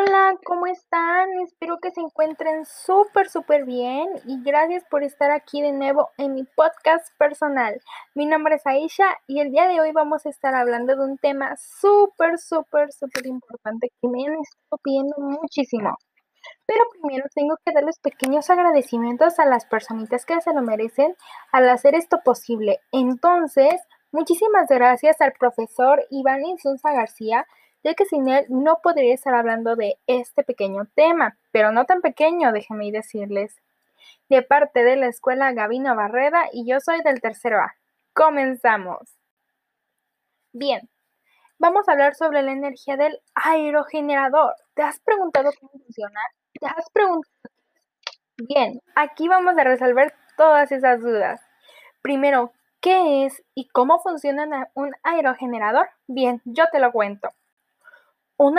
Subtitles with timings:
[0.00, 1.28] Hola, ¿cómo están?
[1.40, 6.34] Espero que se encuentren súper, súper bien y gracias por estar aquí de nuevo en
[6.34, 7.80] mi podcast personal.
[8.14, 11.18] Mi nombre es Aisha y el día de hoy vamos a estar hablando de un
[11.18, 15.96] tema súper, súper, súper importante que me han estado pidiendo muchísimo.
[16.64, 21.16] Pero primero tengo que darles pequeños agradecimientos a las personitas que se lo merecen
[21.50, 22.78] al hacer esto posible.
[22.92, 23.74] Entonces,
[24.12, 27.46] muchísimas gracias al profesor Iván Insunza García
[27.84, 32.00] ya que sin él no podría estar hablando de este pequeño tema, pero no tan
[32.00, 33.56] pequeño, déjenme decirles.
[34.28, 37.74] De parte de la escuela Gabino Barreda y yo soy del tercero A.
[38.12, 39.16] Comenzamos.
[40.52, 40.88] Bien,
[41.58, 44.54] vamos a hablar sobre la energía del aerogenerador.
[44.74, 46.20] ¿Te has preguntado cómo funciona?
[46.60, 47.32] ¿Te has preguntado?
[48.36, 51.40] Bien, aquí vamos a resolver todas esas dudas.
[52.02, 55.88] Primero, ¿qué es y cómo funciona un aerogenerador?
[56.06, 57.30] Bien, yo te lo cuento.
[58.40, 58.56] Un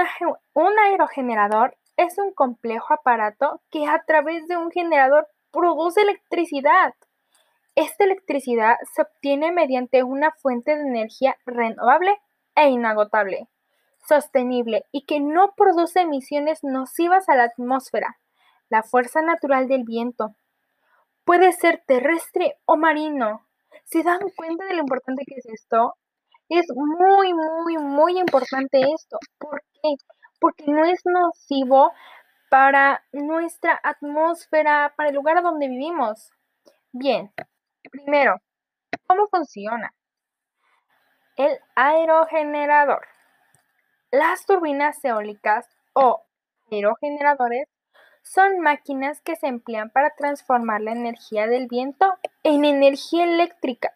[0.78, 6.94] aerogenerador es un complejo aparato que a través de un generador produce electricidad.
[7.76, 12.20] Esta electricidad se obtiene mediante una fuente de energía renovable
[12.56, 13.48] e inagotable,
[14.06, 18.20] sostenible y que no produce emisiones nocivas a la atmósfera.
[18.68, 20.36] La fuerza natural del viento
[21.23, 23.46] puede ser terrestre o marino.
[23.86, 25.96] ¿Se dan cuenta de lo importante que es esto?
[26.50, 29.19] Es muy, muy, muy importante esto.
[29.38, 29.94] ¿Por qué?
[30.39, 31.91] Porque no es nocivo
[32.50, 36.31] para nuestra atmósfera, para el lugar donde vivimos.
[36.91, 37.31] Bien,
[37.91, 38.38] primero,
[39.06, 39.94] ¿cómo funciona?
[41.38, 43.06] El aerogenerador.
[44.09, 46.23] Las turbinas eólicas o
[46.72, 47.67] aerogeneradores
[48.23, 53.94] son máquinas que se emplean para transformar la energía del viento en energía eléctrica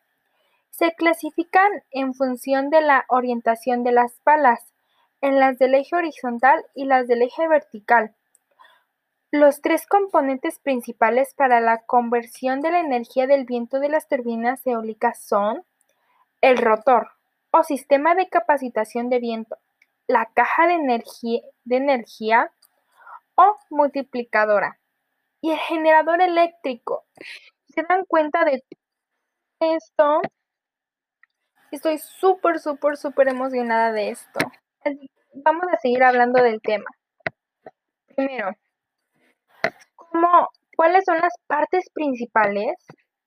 [0.74, 4.74] se clasifican en función de la orientación de las palas,
[5.22, 8.16] en las del eje horizontal y las del eje vertical.
[9.30, 14.66] Los tres componentes principales para la conversión de la energía del viento de las turbinas
[14.66, 15.64] eólicas son
[16.42, 17.12] el rotor
[17.52, 19.58] o sistema de capacitación de viento,
[20.08, 20.74] la caja de
[21.78, 22.52] energía,
[23.36, 24.80] o multiplicadora
[25.40, 27.06] y el generador eléctrico.
[27.70, 28.64] ¿Se dan cuenta de
[29.60, 30.22] esto?
[31.74, 34.40] Estoy súper, súper, súper emocionada de esto.
[35.34, 36.86] vamos a seguir hablando del tema.
[38.16, 38.52] Primero,
[39.96, 42.76] ¿cómo, ¿cuáles son las partes principales?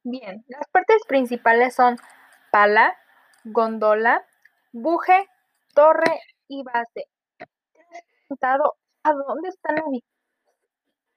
[0.05, 1.97] Bien, las partes principales son
[2.53, 2.97] pala,
[3.43, 4.25] gondola,
[4.71, 5.27] buje,
[5.75, 7.09] torre y base.
[7.37, 7.45] ¿Te
[7.81, 10.15] has preguntado a dónde están ubicados?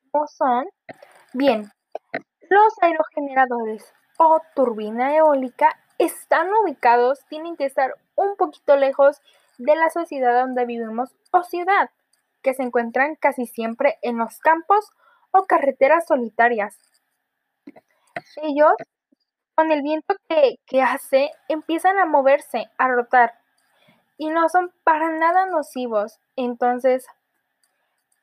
[0.09, 0.65] ¿Cómo son?
[1.33, 1.71] Bien,
[2.49, 9.21] los aerogeneradores o turbina eólica están ubicados tienen que estar un poquito lejos
[9.57, 11.91] de la sociedad donde vivimos o ciudad,
[12.41, 14.89] que se encuentran casi siempre en los campos
[15.31, 16.77] o carreteras solitarias.
[18.37, 18.71] Ellos,
[19.55, 20.15] con el viento
[20.65, 23.33] que, hace, empiezan a moverse, a rotar,
[24.17, 26.19] y no son para nada nocivos.
[26.37, 27.05] Entonces,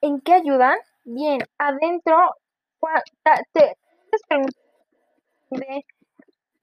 [0.00, 0.78] ¿en qué ayudan?
[1.04, 2.34] Bien, adentro,
[3.52, 3.76] te,
[5.50, 5.84] de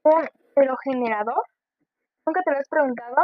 [0.03, 1.43] un aerogenerador?
[2.25, 3.15] ¿Nunca te lo has preguntado?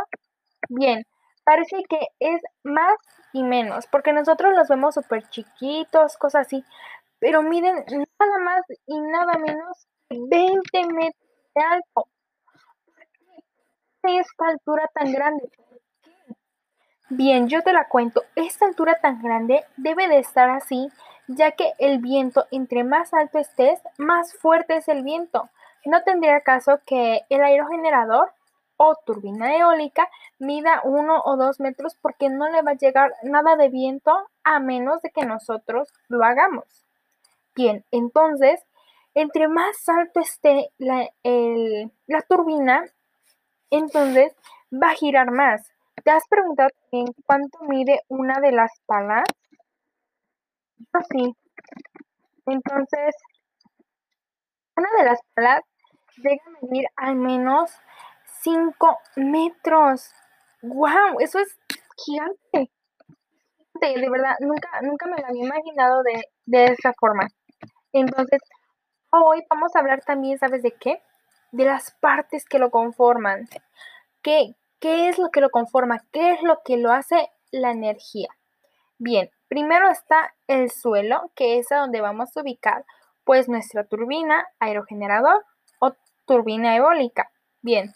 [0.69, 1.03] Bien,
[1.43, 2.95] parece que es más
[3.33, 6.63] y menos, porque nosotros los vemos súper chiquitos, cosas así,
[7.19, 12.07] pero miden nada más y nada menos que 20 metros de alto.
[12.85, 13.07] ¿Por
[14.03, 15.49] qué esta altura tan grande?
[17.09, 18.23] Bien, yo te la cuento.
[18.35, 20.89] Esta altura tan grande debe de estar así,
[21.27, 25.49] ya que el viento, entre más alto estés, más fuerte es el viento.
[25.85, 28.31] No tendría caso que el aerogenerador
[28.77, 30.09] o turbina eólica
[30.39, 34.11] mida uno o dos metros porque no le va a llegar nada de viento
[34.43, 36.63] a menos de que nosotros lo hagamos.
[37.55, 38.61] Bien, entonces,
[39.15, 41.09] entre más alto esté la,
[42.29, 42.85] turbina,
[43.69, 44.33] entonces
[44.71, 45.69] va a girar más.
[46.03, 49.25] ¿Te has preguntado en cuánto mide una de las palas?
[50.93, 51.35] Así.
[52.45, 53.13] Entonces,
[54.79, 55.61] una de las palas
[56.17, 57.71] llega a medir al menos
[58.41, 60.11] 5 metros.
[60.61, 61.19] ¡Wow!
[61.19, 61.57] Eso es
[61.97, 62.71] gigante.
[63.81, 67.27] De verdad, nunca, nunca me lo había imaginado de, de esa forma.
[67.93, 68.41] Entonces,
[69.11, 71.01] hoy vamos a hablar también, ¿sabes de qué?
[71.51, 73.47] De las partes que lo conforman.
[74.21, 75.99] ¿Qué, ¿Qué es lo que lo conforma?
[76.11, 78.29] ¿Qué es lo que lo hace la energía?
[78.97, 82.85] Bien, primero está el suelo, que es a donde vamos a ubicar
[83.29, 85.45] pues nuestra turbina, aerogenerador
[85.77, 85.93] o
[86.25, 87.29] turbina eólica.
[87.61, 87.93] Bien,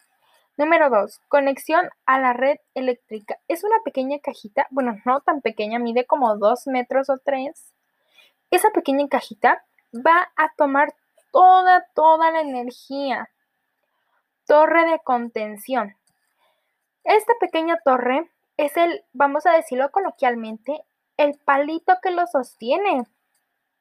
[0.57, 1.21] Número 2.
[1.27, 3.39] Conexión a la red eléctrica.
[3.47, 7.73] Es una pequeña cajita, bueno, no tan pequeña, mide como 2 metros o 3.
[8.51, 10.93] Esa pequeña cajita va a tomar
[11.31, 13.31] toda, toda la energía.
[14.45, 15.95] Torre de contención.
[17.03, 20.83] Esta pequeña torre es el, vamos a decirlo coloquialmente,
[21.17, 23.07] el palito que lo sostiene.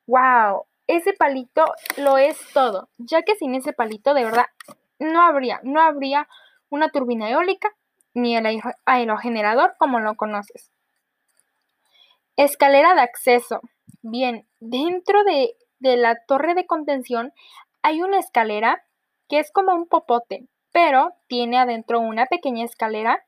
[0.06, 0.64] ¡Wow!
[0.92, 1.64] Ese palito
[1.96, 4.44] lo es todo, ya que sin ese palito de verdad
[4.98, 6.28] no habría, no habría
[6.68, 7.70] una turbina eólica
[8.12, 10.70] ni el aerogenerador como lo conoces.
[12.36, 13.62] Escalera de acceso.
[14.02, 17.32] Bien, dentro de, de la torre de contención
[17.80, 18.84] hay una escalera
[19.30, 23.24] que es como un popote, pero tiene adentro una pequeña escalera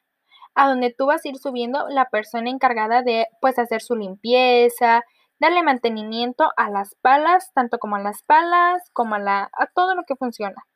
[0.55, 5.03] a donde tú vas a ir subiendo la persona encargada de pues hacer su limpieza,
[5.39, 9.95] darle mantenimiento a las palas, tanto como a las palas, como a, la, a todo
[9.95, 10.67] lo que funciona.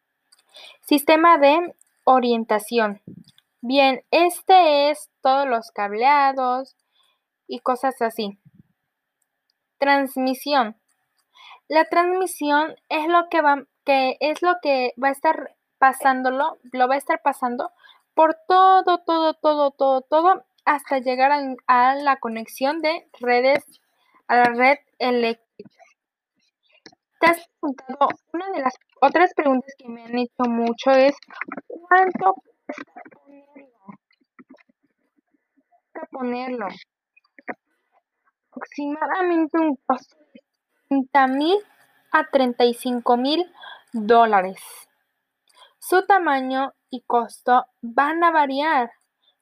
[0.80, 1.74] Sistema de
[2.04, 3.00] orientación.
[3.60, 6.76] Bien, este es todos los cableados
[7.46, 8.38] y cosas así.
[9.78, 10.76] Transmisión.
[11.68, 16.88] La transmisión es lo que va, que es lo que va a estar pasándolo, lo
[16.88, 17.72] va a estar pasando
[18.14, 21.32] por todo, todo, todo, todo, todo, hasta llegar
[21.66, 23.64] a, la conexión de redes,
[24.28, 25.70] a la red eléctrica.
[27.20, 31.16] Te has preguntado, una de las otras preguntas que me han hecho mucho es,
[31.66, 32.34] ¿cuánto
[32.64, 33.02] cuesta
[36.10, 36.68] ponerlo?
[38.50, 40.40] Aproximadamente un costo de
[40.88, 41.56] 30 mil
[42.12, 43.44] a 35 mil
[43.92, 44.60] dólares.
[45.78, 48.90] Su tamaño y costo van a variar,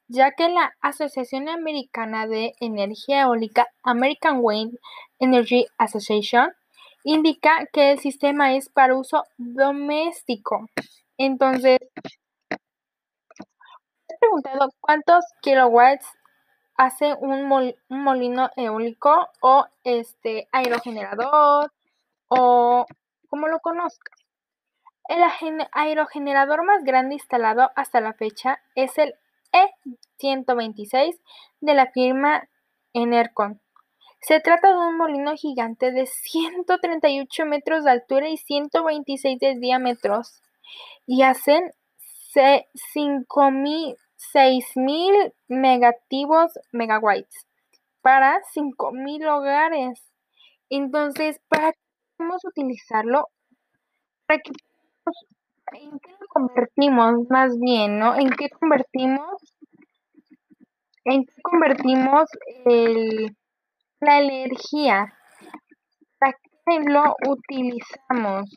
[0.07, 4.77] ya que la Asociación Americana de Energía Eólica, American Wind
[5.19, 6.53] Energy Association,
[7.03, 10.67] indica que el sistema es para uso doméstico.
[11.17, 11.79] Entonces,
[14.09, 16.05] he preguntado cuántos kilowatts
[16.75, 17.47] hace un,
[17.89, 21.71] molino eólico o este aerogenerador
[22.27, 22.85] o
[23.27, 24.17] como lo conozcas.
[25.09, 25.21] El
[25.71, 29.15] aerogenerador más grande instalado hasta la fecha es el
[30.19, 31.19] E126
[31.61, 32.47] de la firma
[32.93, 33.59] Enercon.
[34.19, 40.41] Se trata de un molino gigante de 138 metros de altura y 126 de diámetros
[41.05, 41.71] y hacen
[42.33, 47.45] 6.000 negativos megawatts
[48.01, 50.01] para 5.000 hogares.
[50.69, 51.79] Entonces, ¿para qué
[52.17, 53.29] podemos utilizarlo?
[54.25, 54.51] ¿Para qué
[55.73, 58.15] ¿En qué lo convertimos más bien, no?
[58.15, 59.41] ¿En qué convertimos?
[61.03, 62.29] ¿En qué convertimos
[62.65, 63.35] el,
[63.99, 65.13] la energía?
[66.19, 68.49] ¿Para qué lo utilizamos?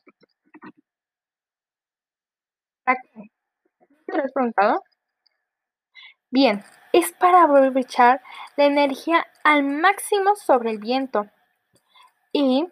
[2.85, 3.23] ¿Para qué?
[4.07, 4.83] ¿Te lo has preguntado?
[6.31, 8.23] Bien, es para aprovechar
[8.57, 11.27] la energía al máximo sobre el viento.
[12.33, 12.69] Y,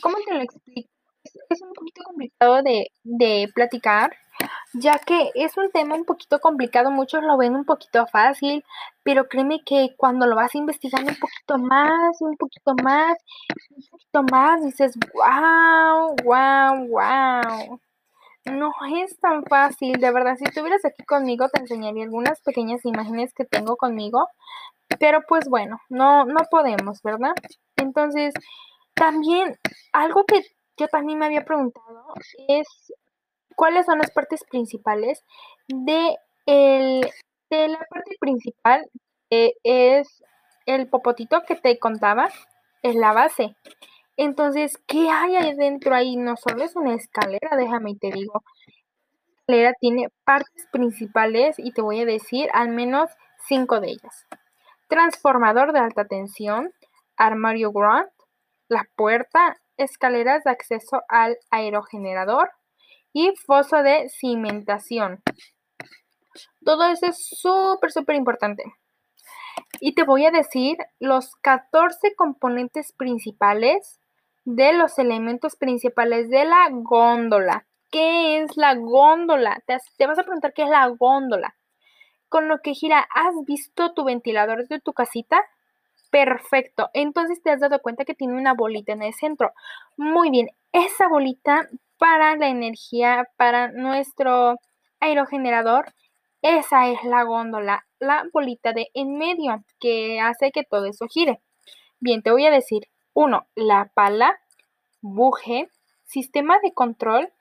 [0.00, 0.93] ¿cómo te lo explico?
[1.48, 4.12] Es un poquito complicado de, de platicar,
[4.72, 8.64] ya que es un tema un poquito complicado, muchos lo ven un poquito fácil,
[9.02, 13.18] pero créeme que cuando lo vas investigando un poquito más, un poquito más,
[13.70, 17.80] un poquito más, dices, wow, wow, wow.
[18.46, 18.72] No
[19.02, 23.44] es tan fácil, de verdad, si estuvieras aquí conmigo te enseñaría algunas pequeñas imágenes que
[23.46, 24.28] tengo conmigo,
[24.98, 27.32] pero pues bueno, no, no podemos, ¿verdad?
[27.76, 28.34] Entonces,
[28.94, 29.58] también
[29.92, 30.42] algo que
[30.76, 32.14] yo también me había preguntado
[32.48, 32.66] es
[33.56, 35.24] cuáles son las partes principales
[35.68, 36.16] de,
[36.46, 37.08] el,
[37.50, 38.84] de la parte principal
[39.30, 40.22] es
[40.66, 42.28] el popotito que te contaba,
[42.82, 43.56] es la base.
[44.16, 46.16] Entonces, ¿qué hay ahí dentro ahí?
[46.16, 48.42] No solo es una escalera, déjame y te digo.
[49.46, 53.10] La escalera tiene partes principales y te voy a decir al menos
[53.46, 54.26] cinco de ellas.
[54.88, 56.72] Transformador de alta tensión,
[57.16, 58.08] armario ground,
[58.68, 62.50] la puerta, escaleras de acceso al aerogenerador
[63.12, 65.22] y foso de cimentación.
[66.64, 68.64] Todo eso es súper, súper importante.
[69.80, 74.00] Y te voy a decir los 14 componentes principales
[74.44, 77.66] de los elementos principales de la góndola.
[77.90, 79.62] ¿Qué es la góndola?
[79.66, 81.54] Te, te, vas a preguntar qué es la góndola.
[82.28, 85.40] Con lo que gira, ¿has visto tu ventilador de tu casita?
[86.14, 86.90] Perfecto.
[86.94, 89.50] Entonces te has dado cuenta que tiene una bolita en el centro.
[89.96, 90.48] Muy bien.
[90.70, 91.68] Esa bolita
[91.98, 94.60] para la energía, para nuestro
[95.00, 95.92] aerogenerador,
[96.40, 101.40] esa es la góndola, la bolita de en medio que hace que todo eso gire.
[101.98, 102.84] Bien, te voy a decir.
[103.12, 104.38] Uno, la pala,
[105.00, 105.68] buje,
[106.04, 107.32] sistema de control,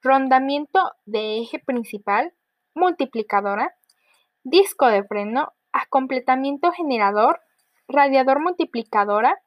[0.00, 2.32] rondamiento de eje principal,
[2.72, 3.74] multiplicadora,
[4.44, 7.40] disco de freno, acompletamiento generador,
[7.92, 9.40] radiador multiplicadora,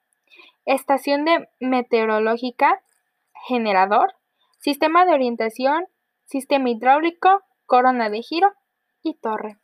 [0.64, 2.80] estación de meteorológica,
[3.46, 4.14] generador,
[4.58, 5.86] sistema de orientación,
[6.24, 8.52] sistema hidráulico, corona de giro
[9.02, 9.56] y torre.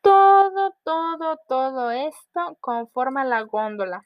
[0.00, 4.02] Todo, todo, todo esto conforma la góndola.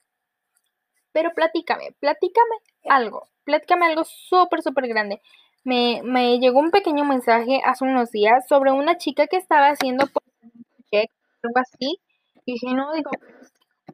[1.13, 2.57] Pero platícame, platícame
[2.89, 5.21] algo, platícame algo súper, súper grande.
[5.65, 10.07] Me, me, llegó un pequeño mensaje hace unos días sobre una chica que estaba haciendo
[10.07, 11.07] pues,
[11.43, 12.01] algo así.
[12.47, 13.11] Y dije, no, digo,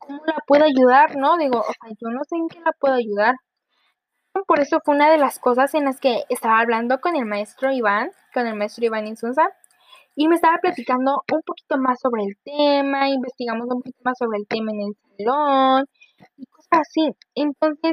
[0.06, 1.16] ¿cómo la puedo ayudar?
[1.16, 3.34] No, digo, o sea, yo no sé en qué la puedo ayudar.
[4.46, 7.72] Por eso fue una de las cosas en las que estaba hablando con el maestro
[7.72, 9.48] Iván, con el maestro Iván Insunza,
[10.14, 14.38] y me estaba platicando un poquito más sobre el tema, investigamos un poquito más sobre
[14.38, 15.86] el tema en el salón
[16.36, 17.10] y cosas así.
[17.34, 17.92] Entonces,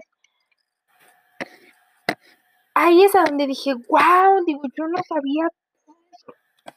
[2.74, 5.48] ahí es a donde dije, wow, digo, yo no sabía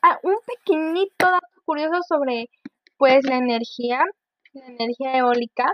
[0.02, 2.48] ah, un pequeñito dato curioso sobre,
[2.98, 4.04] pues, la energía,
[4.56, 5.72] la energía eólica.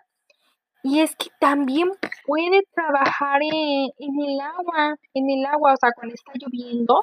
[0.85, 1.91] Y es que también
[2.27, 7.01] puede trabajar en, el agua, en el agua, o sea, cuando está lloviendo,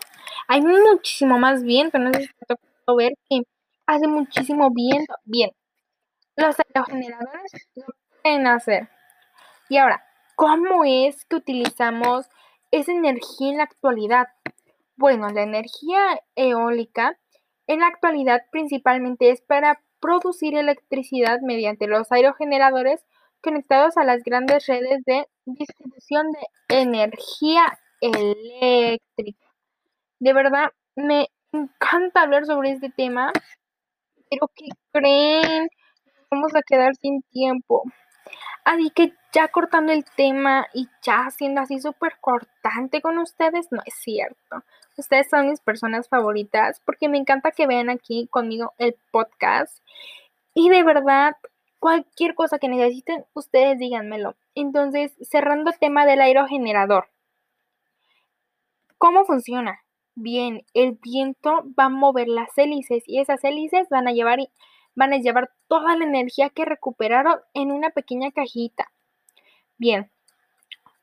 [0.49, 3.43] hay muchísimo más viento, no sé si te tocado ver que
[3.87, 5.15] hace muchísimo viento.
[5.23, 5.51] Bien,
[6.35, 7.85] los aerogeneradores lo
[8.21, 8.89] pueden hacer.
[9.69, 10.03] Y ahora,
[10.35, 12.27] ¿cómo es que utilizamos
[12.71, 14.27] esa energía en la actualidad?
[14.97, 17.17] Bueno, la energía eólica
[17.69, 23.05] en la actualidad principalmente es para producir electricidad mediante los aerogeneradores
[23.41, 29.45] conectados a las grandes redes de distribución de energía eléctrica.
[30.19, 33.31] De verdad, me encanta hablar sobre este tema,
[34.29, 35.69] pero ¿qué creen?
[36.29, 37.83] Vamos a quedar sin tiempo.
[38.65, 43.81] Así que ya cortando el tema y ya siendo así súper cortante con ustedes, no
[43.85, 44.63] es cierto.
[44.99, 49.83] Ustedes son mis personas favoritas porque me encanta que vean aquí conmigo el podcast.
[50.53, 51.35] Y de verdad,
[51.79, 54.35] Cualquier cosa que necesiten, ustedes díganmelo.
[54.53, 57.09] Entonces, cerrando el tema del aerogenerador.
[58.97, 59.79] ¿Cómo funciona?
[60.13, 64.39] Bien, el viento va a mover las hélices y esas hélices van a llevar,
[64.93, 68.91] van a llevar toda la energía que recuperaron en una pequeña cajita.
[69.77, 70.11] Bien,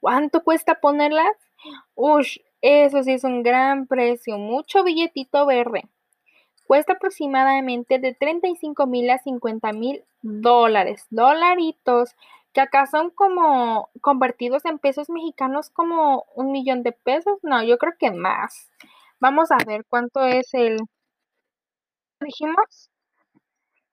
[0.00, 1.34] ¿cuánto cuesta ponerlas?
[1.94, 5.84] Uy, eso sí es un gran precio, mucho billetito verde.
[6.66, 12.14] Cuesta aproximadamente de 35 mil a 50 mil dólares, dolaritos,
[12.52, 17.38] que acá son como convertidos en pesos mexicanos como un millón de pesos.
[17.42, 18.70] No, yo creo que más.
[19.20, 20.78] Vamos a ver cuánto es el...
[22.20, 22.90] Dijimos,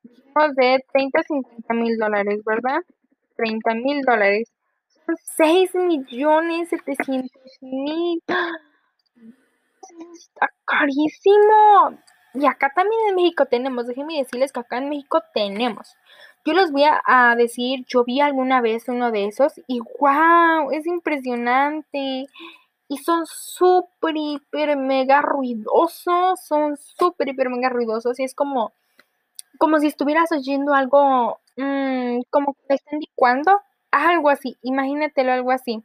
[0.04, 2.80] dijimos de 30 a 50 mil dólares, ¿verdad?
[3.36, 4.50] 30 mil dólares.
[5.06, 7.32] Son 6 millones 700
[7.62, 8.22] mil.
[10.14, 11.98] Está carísimo.
[12.34, 15.96] Y acá también en México tenemos, déjenme decirles que acá en México tenemos.
[16.46, 20.86] Yo les voy a, decir, yo vi alguna vez uno de esos y wow, es
[20.86, 22.26] impresionante.
[22.90, 28.20] Y son súper, hiper, mega ruidosos, son súper, hiper, mega ruidosos.
[28.20, 28.74] Y es como,
[29.58, 33.62] como si estuvieras oyendo algo, mmm, como que están licuando,
[33.94, 35.84] algo así, imagínatelo, algo así.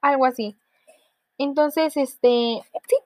[0.00, 0.56] Algo así.
[1.36, 2.96] Entonces, este, sí,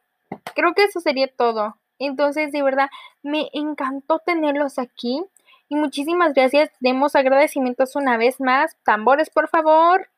[0.55, 1.77] creo que eso sería todo.
[1.99, 2.91] Entonces, de verdad,
[3.23, 5.25] me encantó tenerlos aquí.
[5.69, 6.71] Y muchísimas gracias.
[6.81, 8.77] Demos agradecimientos una vez más.
[8.85, 10.09] Tambores, por favor.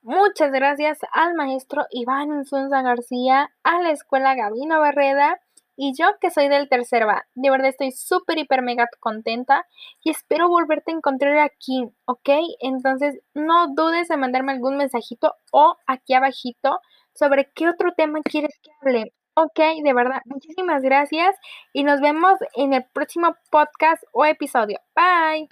[0.00, 5.40] Muchas gracias al maestro Iván Insunza García, a la escuela Gabino Barreda
[5.80, 7.24] y yo que soy del tercer va.
[7.36, 9.64] De verdad estoy súper, hiper, mega contenta
[10.02, 12.30] y espero volverte a encontrar aquí, ¿ok?
[12.60, 16.80] Entonces no dudes en mandarme algún mensajito o aquí abajito
[17.14, 19.14] sobre qué otro tema quieres que hable.
[19.34, 21.36] Ok, de verdad, muchísimas gracias
[21.72, 24.80] y nos vemos en el próximo podcast o episodio.
[24.96, 25.48] Bye.